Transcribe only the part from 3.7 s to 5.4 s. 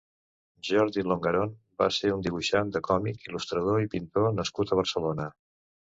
i pintor nascut a Barcelona.